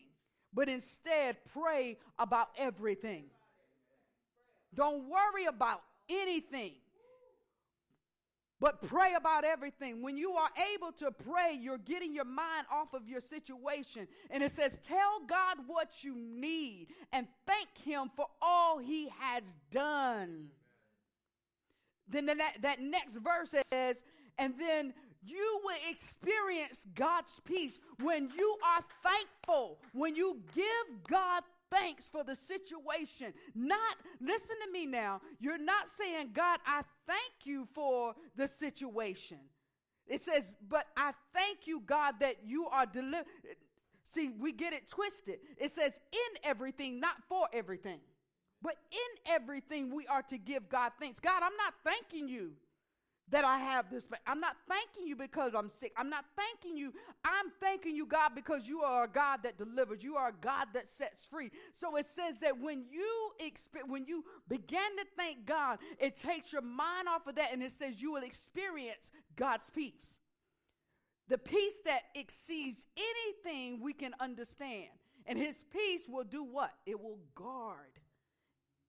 [0.53, 3.25] but instead pray about everything.
[4.75, 6.73] Don't worry about anything.
[8.61, 10.03] But pray about everything.
[10.03, 14.09] When you are able to pray, you're getting your mind off of your situation.
[14.31, 19.45] And it says, Tell God what you need and thank Him for all He has
[19.71, 20.49] done.
[22.09, 24.03] Then the, that, that next verse says,
[24.39, 24.93] And then
[25.25, 30.65] you will experience God's peace when you are thankful, when you give
[31.09, 33.33] God thanks for the situation.
[33.55, 39.39] Not, listen to me now, you're not saying, God, I thank you for the situation.
[40.07, 43.27] It says, but I thank you, God, that you are delivered.
[44.11, 45.39] See, we get it twisted.
[45.59, 48.01] It says, in everything, not for everything.
[48.63, 51.21] But in everything, we are to give God thanks.
[51.21, 52.53] God, I'm not thanking you
[53.31, 54.07] that I have this.
[54.27, 55.93] I'm not thanking you because I'm sick.
[55.97, 56.93] I'm not thanking you.
[57.25, 60.03] I'm thanking you, God, because you are a God that delivers.
[60.03, 61.51] You are a God that sets free.
[61.73, 66.53] So it says that when you exp- when you begin to thank God, it takes
[66.53, 70.15] your mind off of that and it says you will experience God's peace.
[71.29, 74.89] The peace that exceeds anything we can understand.
[75.27, 76.73] And his peace will do what?
[76.87, 77.77] It will guard.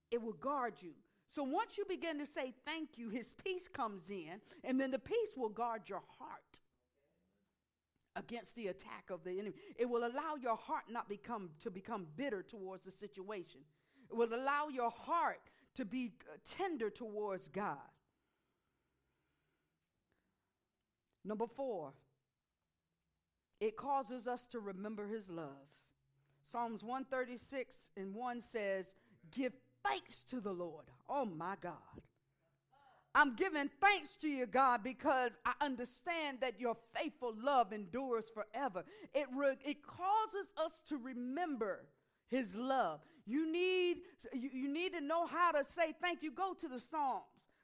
[0.10, 0.94] It will guard you.
[1.36, 5.00] So once you begin to say thank you, his peace comes in, and then the
[5.00, 6.60] peace will guard your heart
[8.16, 9.54] against the attack of the enemy.
[9.78, 13.62] It will allow your heart not become to become bitter towards the situation.
[14.10, 15.40] It will allow your heart
[15.76, 17.78] to be uh, tender towards God.
[21.24, 21.94] Number 4,
[23.60, 25.68] it causes us to remember his love.
[26.52, 28.96] Psalms 136 and 1 says,
[29.30, 30.86] "Give thanks to the Lord.
[31.08, 31.74] Oh my God.
[33.16, 38.86] I'm giving thanks to you, God, because I understand that your faithful love endures forever.
[39.14, 41.86] It, re- it causes us to remember
[42.28, 43.00] his love.
[43.26, 43.98] You need,
[44.32, 46.32] you, you need to know how to say thank you.
[46.32, 47.24] Go to the Psalms.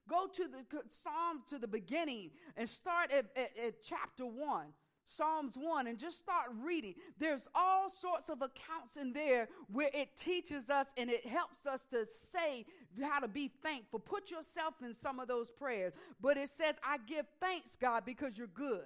[0.09, 4.65] Go to the Psalm to the beginning and start at, at, at chapter 1.
[5.07, 6.95] Psalms 1 and just start reading.
[7.19, 11.83] There's all sorts of accounts in there where it teaches us and it helps us
[11.91, 12.65] to say
[13.01, 13.99] how to be thankful.
[13.99, 15.93] Put yourself in some of those prayers.
[16.21, 18.85] But it says, I give thanks, God, because you're good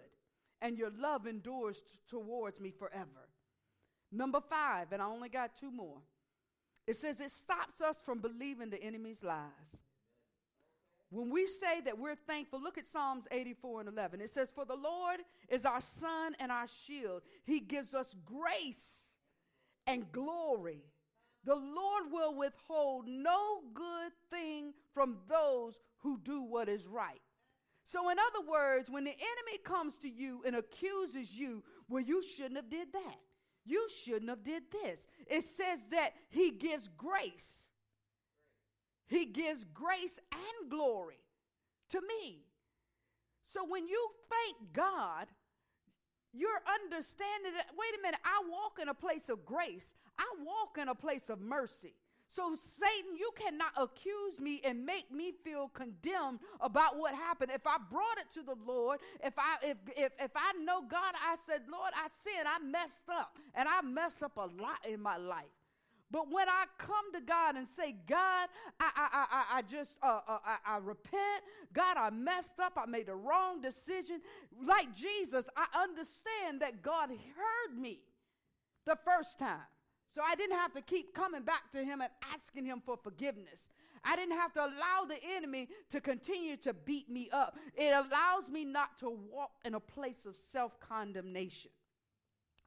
[0.62, 3.30] and your love endures t- towards me forever.
[4.12, 6.00] Number five, and I only got two more.
[6.88, 9.79] It says it stops us from believing the enemy's lies.
[11.12, 14.22] When we say that we're thankful, look at Psalms 84 and 11.
[14.22, 15.20] It says, For the Lord
[15.50, 17.24] is our sun and our shield.
[17.46, 19.12] He gives us grace
[19.88, 20.84] and glory.
[21.46, 27.22] The Lord will withhold no good thing from those who do what is right.
[27.86, 32.22] So in other words, when the enemy comes to you and accuses you, well you
[32.22, 33.18] shouldn't have did that.
[33.66, 35.08] You shouldn't have did this.
[35.26, 37.69] It says that he gives grace
[39.10, 41.20] he gives grace and glory
[41.90, 42.44] to me.
[43.54, 45.28] So when you thank God,
[46.32, 50.78] you're understanding that, wait a minute, I walk in a place of grace, I walk
[50.80, 51.96] in a place of mercy.
[52.32, 57.50] So, Satan, you cannot accuse me and make me feel condemned about what happened.
[57.52, 61.16] If I brought it to the Lord, if I if if, if I know God,
[61.16, 65.02] I said, Lord, I sinned, I messed up, and I mess up a lot in
[65.02, 65.46] my life.
[66.12, 70.22] But when I come to God and say, God, I, I, I, I just, uh,
[70.28, 71.44] uh, I, I repent.
[71.72, 72.74] God, I messed up.
[72.78, 74.22] I made a wrong decision.
[74.66, 78.00] Like Jesus, I understand that God heard me
[78.86, 79.68] the first time.
[80.12, 83.70] So I didn't have to keep coming back to him and asking him for forgiveness.
[84.04, 87.58] I didn't have to allow the enemy to continue to beat me up.
[87.76, 91.70] It allows me not to walk in a place of self condemnation.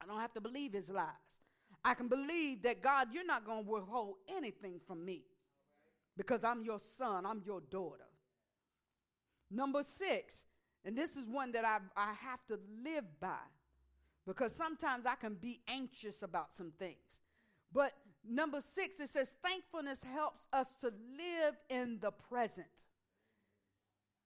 [0.01, 1.42] I don't have to believe his lies.
[1.85, 5.23] I can believe that God, you're not going to withhold anything from me
[6.15, 8.05] because I'm your son, I'm your daughter.
[9.51, 10.45] Number six,
[10.85, 13.43] and this is one that I, I have to live by
[14.25, 17.19] because sometimes I can be anxious about some things.
[17.73, 17.93] But
[18.27, 22.67] Number six, it says thankfulness helps us to live in the present.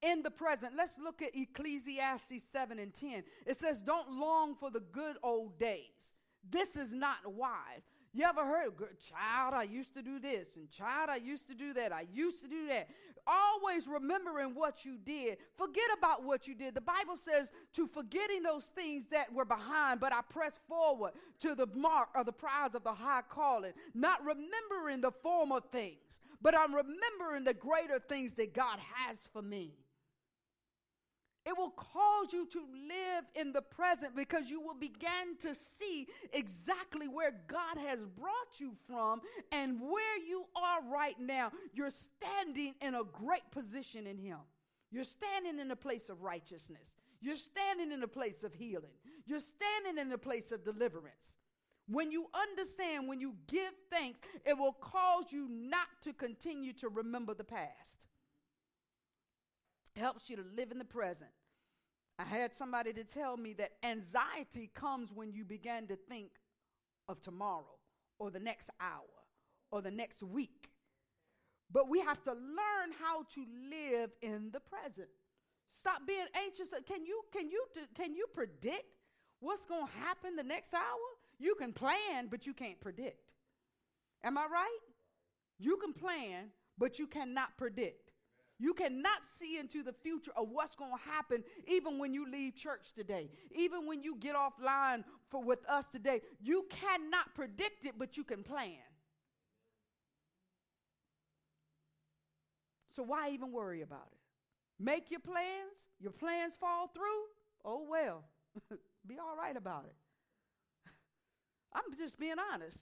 [0.03, 0.73] In the present.
[0.77, 3.23] Let's look at Ecclesiastes 7 and 10.
[3.47, 6.13] It says, Don't long for the good old days.
[6.49, 7.83] This is not wise.
[8.13, 11.73] You ever heard, child, I used to do this, and child, I used to do
[11.73, 12.89] that, I used to do that.
[13.27, 15.37] Always remembering what you did.
[15.57, 16.73] Forget about what you did.
[16.73, 21.11] The Bible says to forgetting those things that were behind, but I press forward
[21.41, 23.73] to the mark of the prize of the high calling.
[23.93, 29.41] Not remembering the former things, but I'm remembering the greater things that God has for
[29.41, 29.73] me.
[31.47, 36.05] It will cause you to live in the present because you will begin to see
[36.33, 39.21] exactly where God has brought you from
[39.53, 41.53] and where you are right now.
[41.73, 44.39] You're standing in a great position in Him.
[44.91, 46.91] You're standing in a place of righteousness.
[47.21, 48.91] You're standing in a place of healing.
[49.25, 51.33] You're standing in a place of deliverance.
[51.87, 56.89] When you understand, when you give thanks, it will cause you not to continue to
[56.89, 57.96] remember the past
[59.97, 61.31] helps you to live in the present.
[62.19, 66.29] I had somebody to tell me that anxiety comes when you begin to think
[67.07, 67.77] of tomorrow
[68.19, 69.03] or the next hour
[69.71, 70.69] or the next week.
[71.71, 75.09] But we have to learn how to live in the present.
[75.75, 76.69] Stop being anxious.
[76.87, 77.63] Can you can you
[77.95, 78.85] can you predict
[79.39, 81.07] what's going to happen the next hour?
[81.37, 83.31] You can plan, but you can't predict.
[84.23, 84.79] Am I right?
[85.59, 86.45] You can plan,
[86.77, 88.06] but you cannot predict.
[88.59, 92.55] You cannot see into the future of what's going to happen even when you leave
[92.55, 93.29] church today.
[93.55, 98.23] Even when you get offline for with us today, you cannot predict it, but you
[98.23, 98.79] can plan.
[102.95, 104.17] So why even worry about it?
[104.83, 105.85] Make your plans.
[105.99, 107.25] Your plans fall through.
[107.63, 108.23] Oh well.
[109.07, 109.95] Be all right about it.
[111.73, 112.79] I'm just being honest.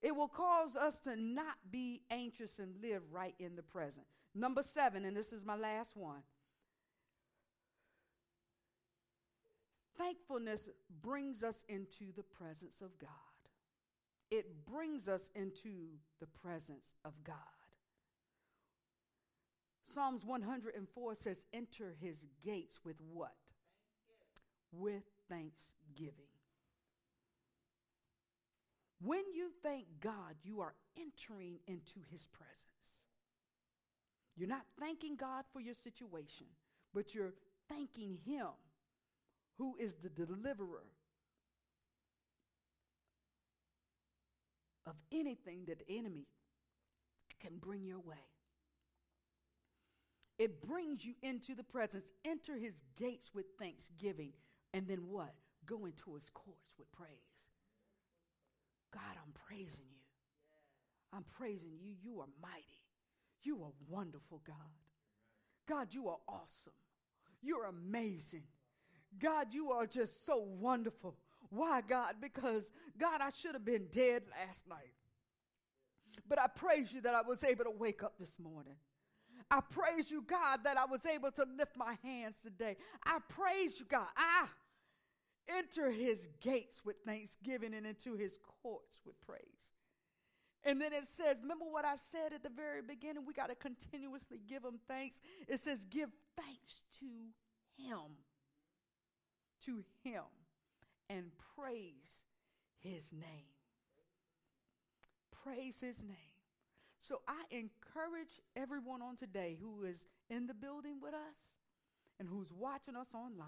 [0.00, 4.06] It will cause us to not be anxious and live right in the present.
[4.34, 6.22] Number seven, and this is my last one.
[9.96, 10.68] Thankfulness
[11.02, 13.08] brings us into the presence of God.
[14.30, 15.88] It brings us into
[16.20, 17.34] the presence of God.
[19.92, 23.34] Psalms 104 says, Enter his gates with what?
[24.70, 26.27] With thanksgiving.
[29.00, 32.68] When you thank God, you are entering into his presence.
[34.38, 36.46] You're not thanking God for your situation,
[36.94, 37.34] but you're
[37.68, 38.46] thanking Him
[39.58, 40.86] who is the deliverer
[44.86, 46.26] of anything that the enemy
[47.40, 48.16] can bring your way.
[50.38, 52.04] It brings you into the presence.
[52.24, 54.32] Enter his gates with thanksgiving.
[54.72, 55.34] And then what?
[55.66, 57.27] Go into his courts with praise.
[58.92, 60.02] God, I'm praising you.
[61.12, 61.94] I'm praising you.
[62.02, 62.82] You are mighty.
[63.42, 64.56] You are wonderful, God.
[65.68, 66.72] God, you are awesome.
[67.42, 68.44] You're amazing.
[69.18, 71.16] God, you are just so wonderful.
[71.50, 72.16] Why, God?
[72.20, 74.92] Because, God, I should have been dead last night.
[76.28, 78.74] But I praise you that I was able to wake up this morning.
[79.50, 82.76] I praise you, God, that I was able to lift my hands today.
[83.06, 84.06] I praise you, God.
[84.16, 84.46] I
[85.56, 89.42] enter his gates with thanksgiving and into his courts with praise.
[90.64, 93.24] And then it says, remember what I said at the very beginning?
[93.26, 95.20] We got to continuously give him thanks.
[95.46, 97.06] It says, give thanks to
[97.82, 98.16] him,
[99.64, 100.24] to him,
[101.08, 101.26] and
[101.56, 102.22] praise
[102.80, 103.54] his name.
[105.44, 106.16] Praise his name.
[107.00, 111.54] So I encourage everyone on today who is in the building with us
[112.18, 113.46] and who's watching us online.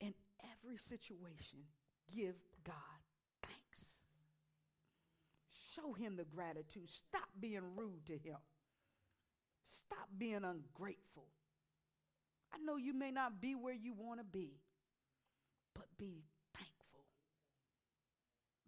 [0.00, 0.14] In
[0.64, 1.58] every situation,
[2.14, 2.34] give
[2.64, 2.74] God
[3.42, 3.94] thanks.
[5.74, 6.88] Show him the gratitude.
[6.88, 8.38] Stop being rude to him.
[9.86, 11.26] Stop being ungrateful.
[12.52, 14.52] I know you may not be where you want to be,
[15.74, 16.22] but be
[16.54, 17.04] thankful.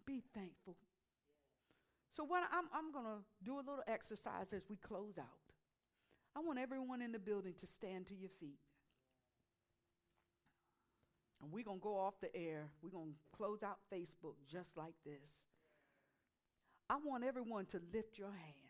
[0.04, 0.76] Be thankful.
[2.16, 5.26] So, what I'm, I'm going to do a little exercise as we close out.
[6.34, 8.58] I want everyone in the building to stand to your feet.
[11.42, 12.68] And we're going to go off the air.
[12.82, 15.44] We're going to close out Facebook just like this.
[16.88, 18.66] I want everyone to lift your hands.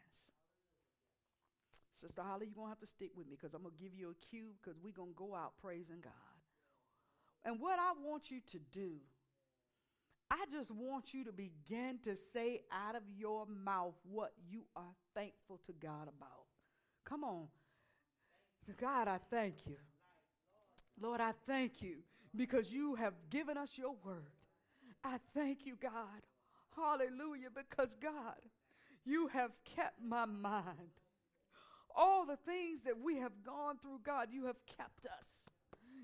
[2.00, 3.94] Sister Holly, you're going to have to stick with me because I'm going to give
[3.94, 6.12] you a cue because we're going to go out praising God.
[7.44, 8.92] And what I want you to do,
[10.30, 14.94] I just want you to begin to say out of your mouth what you are
[15.14, 16.46] thankful to God about.
[17.04, 17.46] Come on.
[18.80, 19.76] God, I thank you.
[21.00, 21.98] Lord, I thank you
[22.36, 24.30] because you have given us your word.
[25.04, 26.22] I thank you, God.
[26.76, 28.40] Hallelujah, because God,
[29.04, 30.90] you have kept my mind.
[31.94, 35.48] All the things that we have gone through, God, you have kept us.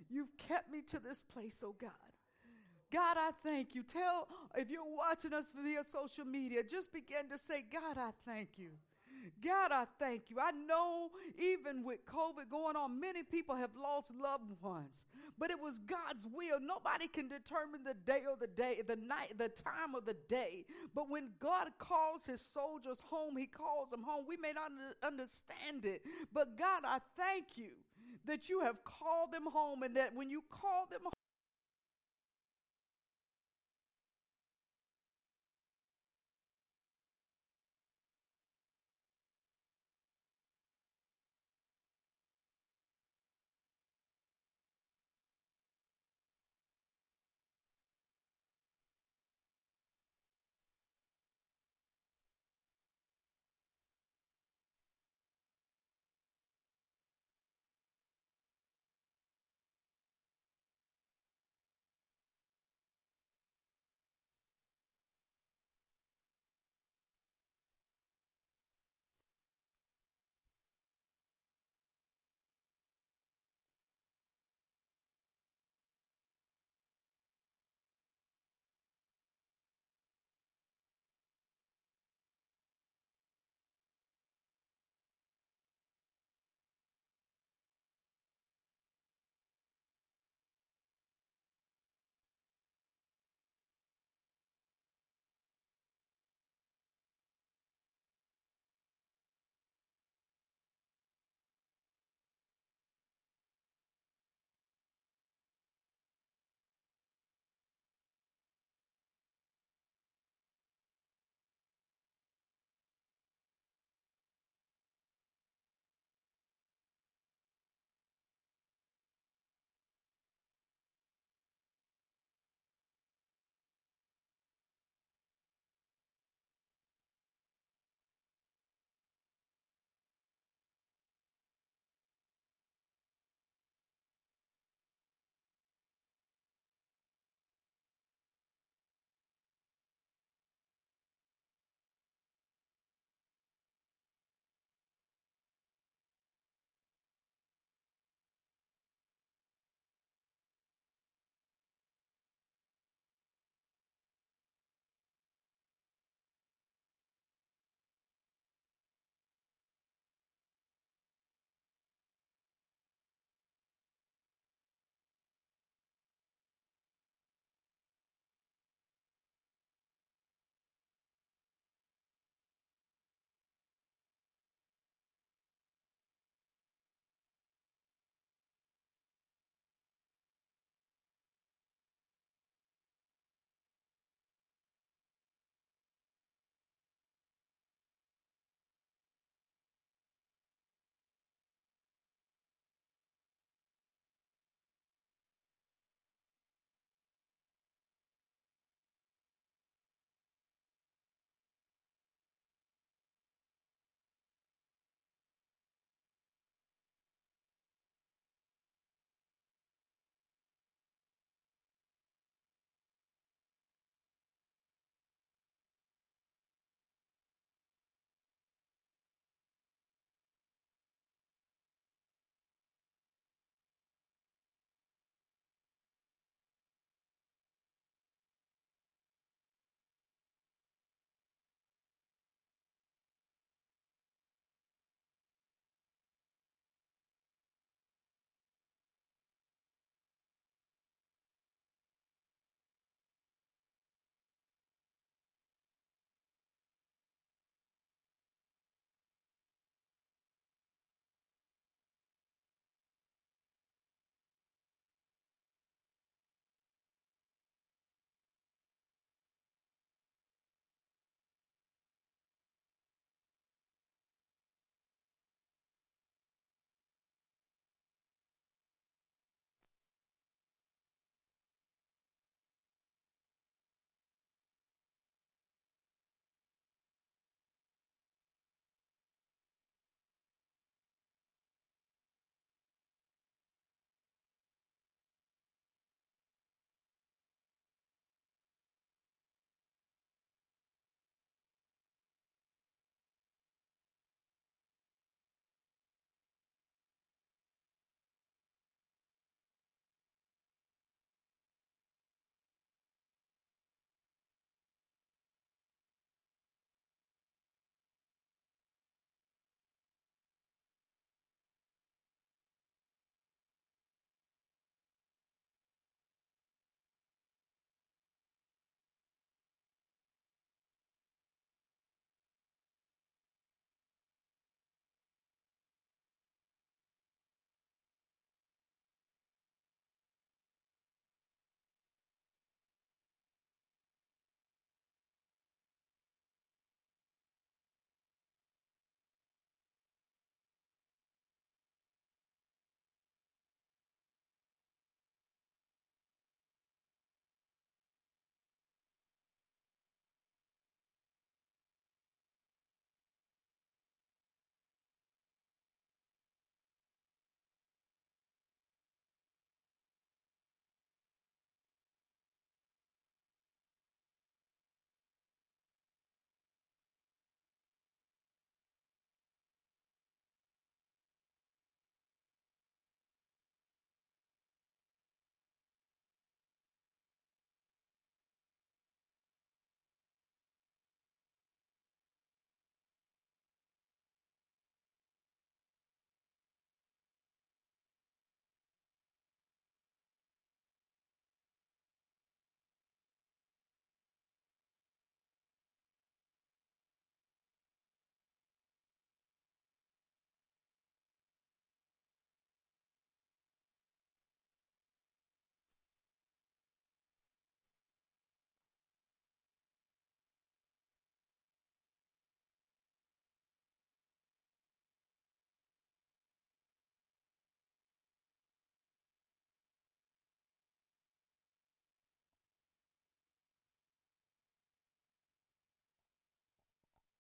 [0.08, 1.90] You've kept me to this place, oh God.
[2.90, 3.82] God, I thank you.
[3.82, 8.50] Tell, if you're watching us via social media, just begin to say, God, I thank
[8.58, 8.70] you.
[9.44, 10.36] God, I thank you.
[10.40, 15.04] I know even with COVID going on, many people have lost loved ones,
[15.38, 16.58] but it was God's will.
[16.60, 20.64] Nobody can determine the day or the day, the night, the time of the day.
[20.94, 24.24] But when God calls his soldiers home, he calls them home.
[24.26, 26.02] We may not understand it,
[26.32, 27.70] but God, I thank you
[28.26, 31.02] that you have called them home and that when you call them